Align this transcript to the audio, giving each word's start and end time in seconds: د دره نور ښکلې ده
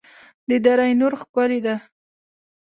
د 0.49 0.51
دره 0.63 0.85
نور 0.99 1.13
ښکلې 1.21 1.59
ده 1.65 1.75